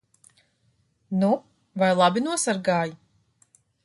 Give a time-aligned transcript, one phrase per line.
[1.23, 1.29] Nu
[1.83, 2.97] vai labi nosargāji?